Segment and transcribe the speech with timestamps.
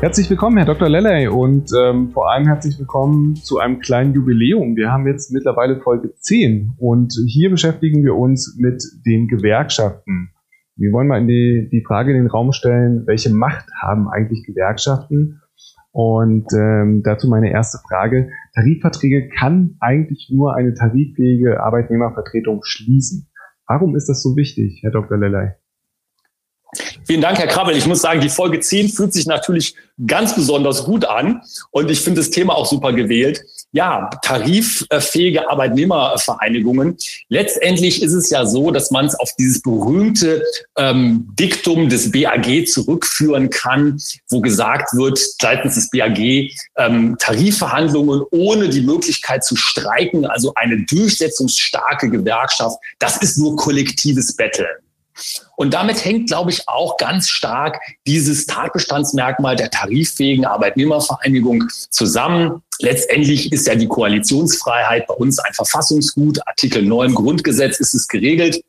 [0.00, 0.88] Herzlich willkommen, Herr Dr.
[0.88, 4.76] Lelley, und ähm, vor allem herzlich willkommen zu einem kleinen Jubiläum.
[4.76, 10.30] Wir haben jetzt mittlerweile Folge 10 und hier beschäftigen wir uns mit den Gewerkschaften.
[10.76, 14.44] Wir wollen mal in die, die Frage in den Raum stellen, welche Macht haben eigentlich
[14.44, 15.40] Gewerkschaften?
[15.92, 18.28] Und ähm, dazu meine erste Frage.
[18.52, 23.28] Tarifverträge kann eigentlich nur eine tariffähige Arbeitnehmervertretung schließen.
[23.68, 25.16] Warum ist das so wichtig, Herr Dr.
[25.16, 25.52] Lelley?
[27.06, 27.76] Vielen Dank, Herr Krabbel.
[27.76, 29.74] Ich muss sagen, die Folge 10 fühlt sich natürlich
[30.06, 33.44] ganz besonders gut an und ich finde das Thema auch super gewählt.
[33.72, 36.96] Ja, tariffähige Arbeitnehmervereinigungen.
[37.28, 40.42] Letztendlich ist es ja so, dass man es auf dieses berühmte
[40.76, 46.18] ähm, Diktum des BAG zurückführen kann, wo gesagt wird, seitens des BAG,
[46.78, 54.36] ähm, Tarifverhandlungen ohne die Möglichkeit zu streiken, also eine durchsetzungsstarke Gewerkschaft, das ist nur kollektives
[54.36, 54.66] Betteln.
[55.56, 62.62] Und damit hängt, glaube ich, auch ganz stark dieses Tatbestandsmerkmal der tariffähigen Arbeitnehmervereinigung zusammen.
[62.80, 66.46] Letztendlich ist ja die Koalitionsfreiheit bei uns ein Verfassungsgut.
[66.46, 68.64] Artikel 9 Grundgesetz ist es geregelt.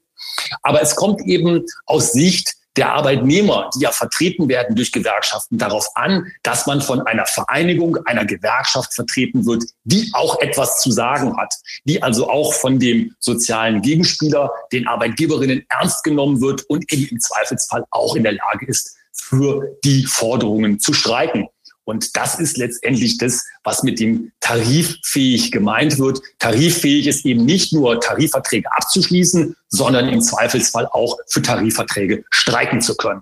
[0.61, 5.87] Aber es kommt eben aus Sicht der Arbeitnehmer, die ja vertreten werden durch Gewerkschaften, darauf
[5.95, 11.37] an, dass man von einer Vereinigung, einer Gewerkschaft vertreten wird, die auch etwas zu sagen
[11.37, 11.53] hat,
[11.85, 17.19] die also auch von dem sozialen Gegenspieler, den Arbeitgeberinnen ernst genommen wird und eben im
[17.19, 21.47] Zweifelsfall auch in der Lage ist, für die Forderungen zu streiken.
[21.85, 26.19] Und das ist letztendlich das, was mit dem tariffähig gemeint wird.
[26.39, 32.95] Tariffähig ist eben nicht nur Tarifverträge abzuschließen, sondern im Zweifelsfall auch für Tarifverträge streiken zu
[32.95, 33.21] können.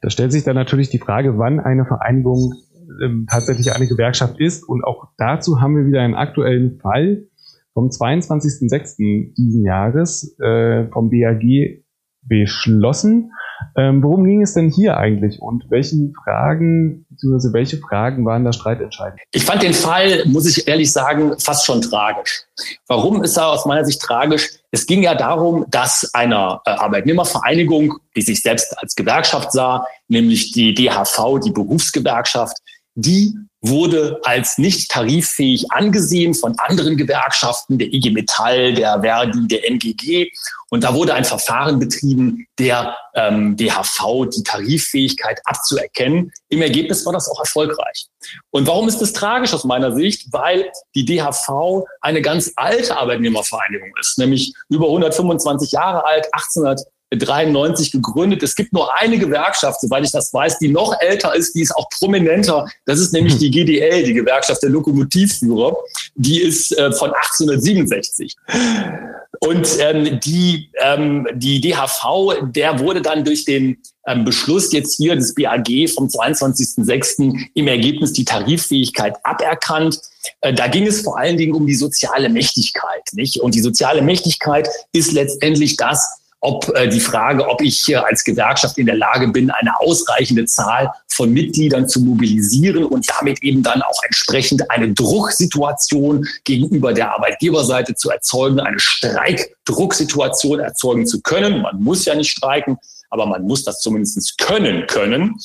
[0.00, 2.54] Da stellt sich dann natürlich die Frage, wann eine Vereinigung
[3.02, 4.68] ähm, tatsächlich eine Gewerkschaft ist.
[4.68, 7.26] Und auch dazu haben wir wieder einen aktuellen Fall
[7.74, 9.34] vom 22.06.
[9.34, 11.84] diesen Jahres äh, vom BAG
[12.28, 13.32] beschlossen.
[13.76, 18.52] Ähm, worum ging es denn hier eigentlich und welchen Fragen, beziehungsweise welche Fragen waren da
[18.52, 19.20] streitentscheidend?
[19.32, 22.42] Ich fand den Fall, muss ich ehrlich sagen, fast schon tragisch.
[22.86, 24.50] Warum ist er aus meiner Sicht tragisch?
[24.70, 30.52] Es ging ja darum, dass einer äh, Arbeitnehmervereinigung, die sich selbst als Gewerkschaft sah, nämlich
[30.52, 32.58] die DHV, die Berufsgewerkschaft,
[32.96, 39.68] die wurde als nicht tariffähig angesehen von anderen Gewerkschaften, der IG Metall, der Verdi, der
[39.68, 40.30] NGG.
[40.70, 46.32] Und da wurde ein Verfahren betrieben, der ähm, DHV die Tariffähigkeit abzuerkennen.
[46.48, 48.06] Im Ergebnis war das auch erfolgreich.
[48.50, 50.32] Und warum ist das tragisch aus meiner Sicht?
[50.32, 56.80] Weil die DHV eine ganz alte Arbeitnehmervereinigung ist, nämlich über 125 Jahre alt, 1800
[57.10, 58.42] 93 gegründet.
[58.42, 61.74] Es gibt nur eine Gewerkschaft, soweit ich das weiß, die noch älter ist, die ist
[61.74, 62.68] auch prominenter.
[62.84, 65.76] Das ist nämlich die GDL, die Gewerkschaft der Lokomotivführer.
[66.16, 68.36] Die ist äh, von 1867.
[69.40, 75.14] Und ähm, die, ähm, die DHV, der wurde dann durch den ähm, Beschluss jetzt hier
[75.14, 77.48] des BAG vom 22.06.
[77.54, 80.00] im Ergebnis die Tariffähigkeit aberkannt.
[80.40, 83.02] Äh, da ging es vor allen Dingen um die soziale Mächtigkeit.
[83.12, 83.38] Nicht?
[83.38, 88.22] Und die soziale Mächtigkeit ist letztendlich das, ob äh, die Frage, ob ich hier als
[88.22, 93.62] Gewerkschaft in der Lage bin, eine ausreichende Zahl von Mitgliedern zu mobilisieren und damit eben
[93.62, 101.62] dann auch entsprechend eine Drucksituation gegenüber der Arbeitgeberseite zu erzeugen, eine Streikdrucksituation erzeugen zu können.
[101.62, 102.76] Man muss ja nicht streiken,
[103.10, 105.36] aber man muss das zumindest können können.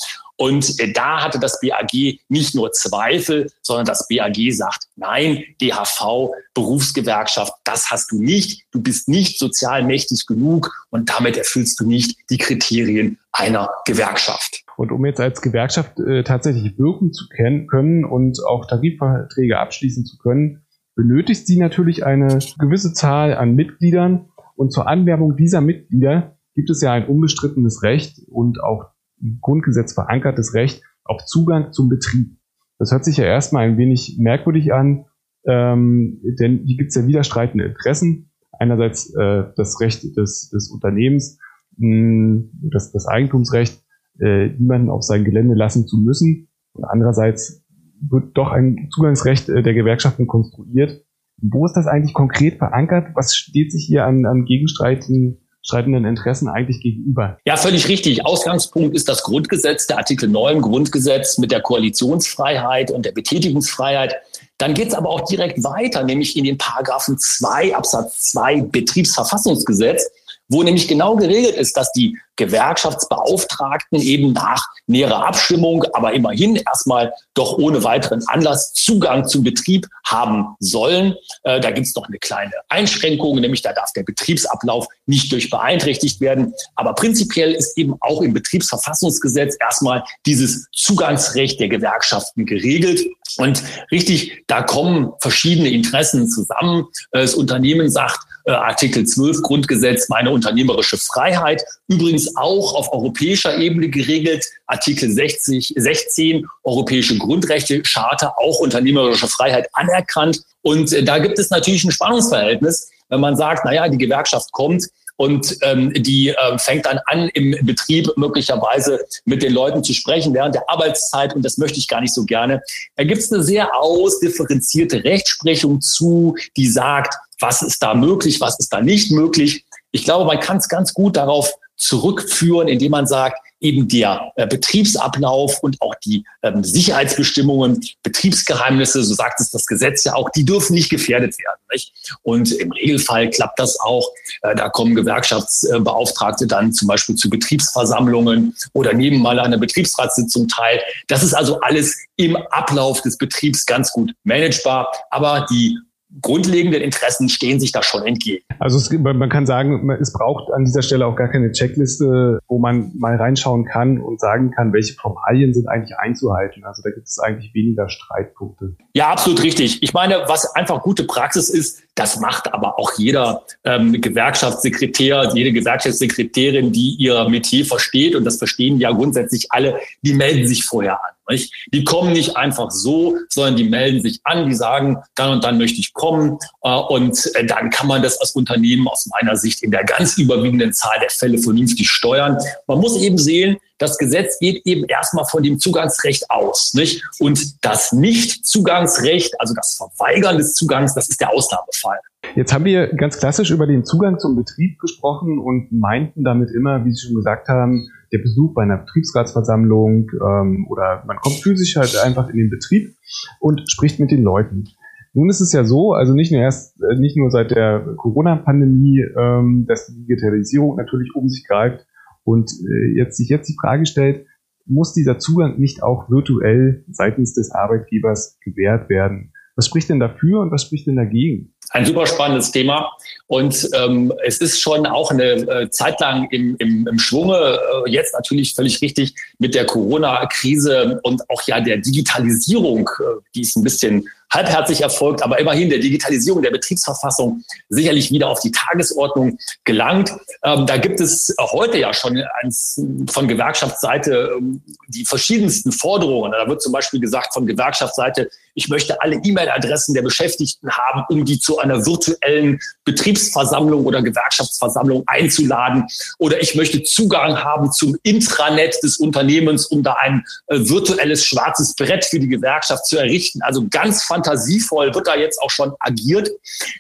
[0.42, 6.32] Und äh, da hatte das BAG nicht nur Zweifel, sondern das BAG sagt, nein, DHV,
[6.56, 8.66] Berufsgewerkschaft, das hast du nicht.
[8.72, 14.64] Du bist nicht sozial mächtig genug und damit erfüllst du nicht die Kriterien einer Gewerkschaft.
[14.78, 20.18] Und um jetzt als Gewerkschaft äh, tatsächlich wirken zu können und auch Tarifverträge abschließen zu
[20.18, 20.64] können,
[20.96, 24.32] benötigt sie natürlich eine gewisse Zahl an Mitgliedern.
[24.56, 28.91] Und zur Anwerbung dieser Mitglieder gibt es ja ein unbestrittenes Recht und auch
[29.22, 32.38] im Grundgesetz verankertes Recht auf Zugang zum Betrieb.
[32.80, 35.06] Das hört sich ja erstmal ein wenig merkwürdig an,
[35.46, 38.32] ähm, denn hier gibt es ja widerstreitende Interessen.
[38.60, 41.40] Einerseits äh, das Recht des, des Unternehmens,
[41.78, 43.84] mh, das, das Eigentumsrecht,
[44.20, 46.50] äh, niemanden auf sein Gelände lassen zu müssen.
[46.74, 47.64] Und andererseits
[48.02, 51.04] wird doch ein Zugangsrecht äh, der Gewerkschaften konstruiert.
[51.42, 53.16] Wo ist das eigentlich konkret verankert?
[53.16, 57.38] Was steht sich hier an, an Gegenstreiten widerstreitenden Interessen eigentlich gegenüber?
[57.46, 58.26] Ja, völlig richtig.
[58.26, 64.16] Ausgangspunkt ist das Grundgesetz, der Artikel 9 Grundgesetz mit der Koalitionsfreiheit und der Betätigungsfreiheit.
[64.58, 70.10] Dann geht es aber auch direkt weiter, nämlich in den Paragraphen 2 Absatz 2 Betriebsverfassungsgesetz
[70.52, 77.14] wo nämlich genau geregelt ist, dass die Gewerkschaftsbeauftragten eben nach näherer Abstimmung, aber immerhin erstmal
[77.34, 81.16] doch ohne weiteren Anlass Zugang zum Betrieb haben sollen.
[81.44, 85.50] Äh, da gibt es noch eine kleine Einschränkung, nämlich da darf der Betriebsablauf nicht durch
[85.50, 86.54] beeinträchtigt werden.
[86.76, 93.06] Aber prinzipiell ist eben auch im Betriebsverfassungsgesetz erstmal dieses Zugangsrecht der Gewerkschaften geregelt.
[93.38, 96.88] Und richtig, da kommen verschiedene Interessen zusammen.
[97.12, 101.64] Das Unternehmen sagt, äh, Artikel 12 Grundgesetz, meine unternehmerische Freiheit.
[101.92, 109.68] Übrigens auch auf europäischer Ebene geregelt, Artikel 60, 16 Europäische Grundrechte, Charta, auch unternehmerische Freiheit
[109.74, 110.42] anerkannt.
[110.62, 114.88] Und äh, da gibt es natürlich ein Spannungsverhältnis, wenn man sagt, naja, die Gewerkschaft kommt,
[115.18, 120.34] und ähm, die äh, fängt dann an, im Betrieb möglicherweise mit den Leuten zu sprechen
[120.34, 121.36] während der Arbeitszeit.
[121.36, 122.64] Und das möchte ich gar nicht so gerne.
[122.96, 128.58] Da gibt es eine sehr ausdifferenzierte Rechtsprechung zu, die sagt, was ist da möglich, was
[128.58, 129.64] ist da nicht möglich.
[129.92, 134.48] Ich glaube, man kann es ganz gut darauf zurückführen, indem man sagt, eben der äh,
[134.48, 140.44] Betriebsablauf und auch die ähm, Sicherheitsbestimmungen, Betriebsgeheimnisse, so sagt es das Gesetz ja auch, die
[140.44, 141.60] dürfen nicht gefährdet werden.
[141.72, 141.94] Nicht?
[142.24, 144.08] Und im Regelfall klappt das auch.
[144.42, 150.82] Äh, da kommen Gewerkschaftsbeauftragte dann zum Beispiel zu Betriebsversammlungen oder nehmen mal eine Betriebsratssitzung teil.
[151.08, 154.92] Das ist also alles im Ablauf des Betriebs ganz gut managebar.
[155.12, 155.78] Aber die
[156.20, 158.44] grundlegenden Interessen stehen sich da schon entgegen.
[158.60, 162.60] Also es, man kann sagen, es braucht an dieser Stelle auch gar keine Checkliste, wo
[162.60, 166.66] man mal reinschauen kann und sagen kann, welche Formalien sind eigentlich einzuhalten.
[166.66, 168.76] Also da gibt es eigentlich weniger Streitpunkte.
[168.94, 169.82] Ja, absolut richtig.
[169.82, 175.52] Ich meine, was einfach gute Praxis ist, das macht aber auch jeder ähm, Gewerkschaftssekretär, jede
[175.52, 180.94] Gewerkschaftssekretärin, die ihr Metier versteht, und das verstehen ja grundsätzlich alle, die melden sich vorher
[180.94, 181.12] an.
[181.32, 181.54] Nicht?
[181.74, 185.58] Die kommen nicht einfach so, sondern die melden sich an, die sagen, dann und dann
[185.58, 186.38] möchte ich kommen.
[186.64, 190.18] Äh, und äh, dann kann man das als Unternehmen aus meiner Sicht in der ganz
[190.18, 192.38] überwiegenden Zahl der Fälle vernünftig steuern.
[192.68, 196.74] Man muss eben sehen, das Gesetz geht eben erstmal von dem Zugangsrecht aus.
[196.76, 197.04] Nicht?
[197.20, 202.00] Und das Nicht-Zugangsrecht, also das Verweigern des Zugangs, das ist der Ausnahmefall.
[202.36, 206.86] Jetzt haben wir ganz klassisch über den Zugang zum Betrieb gesprochen und meinten damit immer,
[206.86, 211.76] wie Sie schon gesagt haben, der Besuch bei einer Betriebsratsversammlung ähm, oder man kommt physisch
[211.76, 212.96] halt einfach in den Betrieb
[213.40, 214.66] und spricht mit den Leuten.
[215.14, 219.04] Nun ist es ja so, also nicht nur erst, äh, nicht nur seit der Corona-Pandemie,
[219.18, 221.86] ähm, dass die Digitalisierung natürlich um sich greift
[222.24, 224.26] und äh, jetzt sich jetzt die Frage stellt,
[224.66, 229.34] muss dieser Zugang nicht auch virtuell seitens des Arbeitgebers gewährt werden?
[229.56, 231.54] Was spricht denn dafür und was spricht denn dagegen?
[231.72, 232.92] Ein super spannendes Thema.
[233.28, 237.90] Und ähm, es ist schon auch eine äh, Zeit lang im, im, im Schwunge, äh,
[237.90, 243.56] jetzt natürlich völlig richtig mit der Corona-Krise und auch ja der Digitalisierung, äh, die ist
[243.56, 249.38] ein bisschen halbherzig erfolgt, aber immerhin der Digitalisierung der Betriebsverfassung sicherlich wieder auf die Tagesordnung
[249.64, 250.12] gelangt.
[250.44, 256.32] Ähm, da gibt es heute ja schon eins von Gewerkschaftsseite ähm, die verschiedensten Forderungen.
[256.32, 261.26] Da wird zum Beispiel gesagt von Gewerkschaftsseite, ich möchte alle E-Mail-Adressen der Beschäftigten haben, um
[261.26, 265.86] die zu einer virtuellen Betriebsversammlung oder Gewerkschaftsversammlung einzuladen.
[266.18, 271.76] Oder ich möchte Zugang haben zum Intranet des Unternehmens, um da ein äh, virtuelles schwarzes
[271.76, 273.42] Brett für die Gewerkschaft zu errichten.
[273.42, 276.30] Also ganz fantasievoll wird da jetzt auch schon agiert.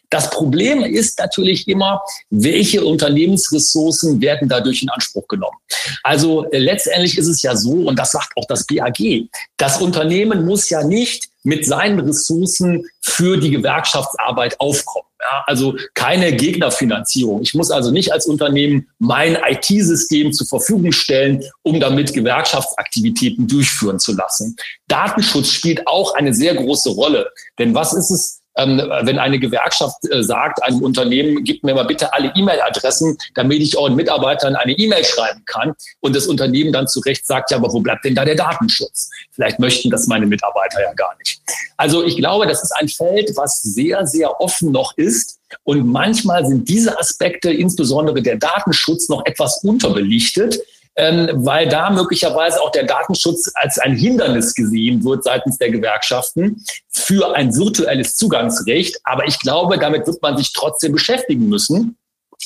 [0.09, 5.57] Das Problem ist natürlich immer, welche Unternehmensressourcen werden dadurch in Anspruch genommen.
[6.03, 10.45] Also äh, letztendlich ist es ja so, und das sagt auch das BAG, das Unternehmen
[10.45, 15.07] muss ja nicht mit seinen Ressourcen für die Gewerkschaftsarbeit aufkommen.
[15.19, 17.41] Ja, also keine Gegnerfinanzierung.
[17.41, 23.99] Ich muss also nicht als Unternehmen mein IT-System zur Verfügung stellen, um damit Gewerkschaftsaktivitäten durchführen
[23.99, 24.55] zu lassen.
[24.87, 27.29] Datenschutz spielt auch eine sehr große Rolle.
[27.59, 31.85] Denn was ist es, ähm, wenn eine Gewerkschaft äh, sagt, einem Unternehmen, gib mir mal
[31.85, 35.73] bitte alle E-Mail-Adressen, damit ich euren Mitarbeitern eine E-Mail schreiben kann.
[36.01, 39.09] Und das Unternehmen dann zu Recht sagt, ja, aber wo bleibt denn da der Datenschutz?
[39.31, 41.41] Vielleicht möchten das meine Mitarbeiter ja gar nicht.
[41.77, 45.39] Also ich glaube, das ist ein Feld, was sehr, sehr offen noch ist.
[45.63, 50.59] Und manchmal sind diese Aspekte, insbesondere der Datenschutz, noch etwas unterbelichtet
[50.95, 56.63] ähm, weil da möglicherweise auch der Datenschutz als ein Hindernis gesehen wird seitens der Gewerkschaften
[56.89, 58.99] für ein virtuelles Zugangsrecht.
[59.03, 61.97] Aber ich glaube, damit wird man sich trotzdem beschäftigen müssen.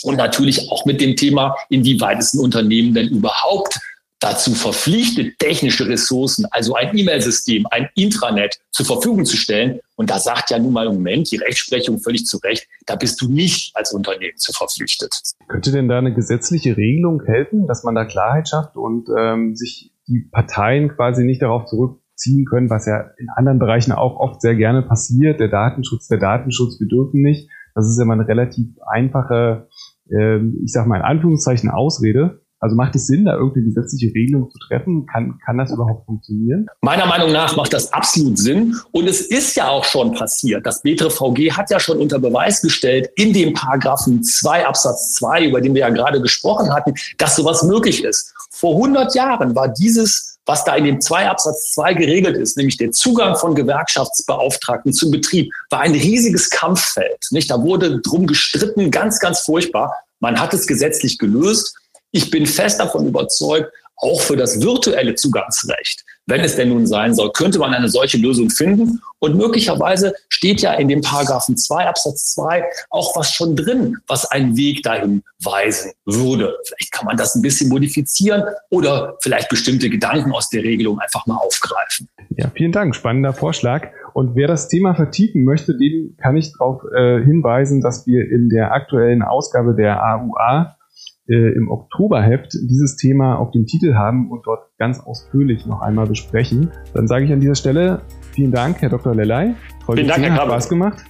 [0.03, 3.79] Und natürlich auch mit dem Thema, inwieweit ist ein Unternehmen denn überhaupt
[4.19, 9.79] dazu verpflichtet, technische Ressourcen, also ein E-Mail-System, ein Intranet zur Verfügung zu stellen.
[9.95, 13.21] Und da sagt ja nun mal im Moment die Rechtsprechung völlig zu Recht, da bist
[13.21, 15.13] du nicht als Unternehmen zu verpflichtet.
[15.47, 19.91] Könnte denn da eine gesetzliche Regelung helfen, dass man da Klarheit schafft und ähm, sich
[20.07, 24.55] die Parteien quasi nicht darauf zurückziehen können, was ja in anderen Bereichen auch oft sehr
[24.55, 27.49] gerne passiert, der Datenschutz, der Datenschutz, wir dürfen nicht.
[27.73, 29.67] Das ist immer eine relativ einfache,
[30.09, 32.44] äh, ich sage mal in Anführungszeichen Ausrede.
[32.65, 35.05] Also macht es Sinn, da irgendeine gesetzliche Regelung zu treffen?
[35.05, 36.65] Kann, kann das überhaupt funktionieren?
[36.81, 38.75] Meiner Meinung nach macht das absolut Sinn.
[38.91, 40.65] Und es ist ja auch schon passiert.
[40.65, 45.61] Das BTRVG hat ja schon unter Beweis gestellt, in dem Paragraphen 2 Absatz 2, über
[45.61, 48.33] den wir ja gerade gesprochen hatten, dass sowas möglich ist.
[48.49, 52.77] Vor 100 Jahren war dieses, was da in dem 2 Absatz 2 geregelt ist, nämlich
[52.77, 57.27] der Zugang von Gewerkschaftsbeauftragten zum Betrieb, war ein riesiges Kampffeld.
[57.29, 57.51] Nicht?
[57.51, 59.93] Da wurde drum gestritten, ganz, ganz furchtbar.
[60.19, 61.77] Man hat es gesetzlich gelöst.
[62.15, 67.13] Ich bin fest davon überzeugt, auch für das virtuelle Zugangsrecht, wenn es denn nun sein
[67.13, 69.01] soll, könnte man eine solche Lösung finden.
[69.19, 74.31] Und möglicherweise steht ja in dem Paragraphen 2 Absatz 2 auch was schon drin, was
[74.31, 76.55] einen Weg dahin weisen würde.
[76.65, 81.25] Vielleicht kann man das ein bisschen modifizieren oder vielleicht bestimmte Gedanken aus der Regelung einfach
[81.25, 82.07] mal aufgreifen.
[82.37, 82.95] Ja, vielen Dank.
[82.95, 83.89] Spannender Vorschlag.
[84.13, 88.47] Und wer das Thema vertiefen möchte, dem kann ich darauf äh, hinweisen, dass wir in
[88.47, 90.77] der aktuellen Ausgabe der AUA
[91.27, 96.07] äh, im Oktoberheft dieses Thema auf dem Titel haben und dort ganz ausführlich noch einmal
[96.07, 96.71] besprechen.
[96.93, 98.01] Dann sage ich an dieser Stelle
[98.31, 99.15] vielen Dank, Herr Dr.
[99.15, 99.55] Lelei.
[99.85, 101.03] Vielen Dank, Herr Hat Spaß gemacht.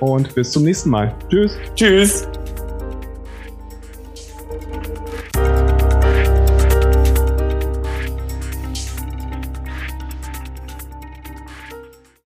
[0.00, 1.12] Und bis zum nächsten Mal.
[1.28, 1.58] Tschüss.
[1.74, 2.28] Tschüss.